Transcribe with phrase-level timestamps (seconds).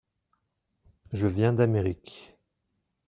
[1.13, 2.35] Je viens d’Amérique.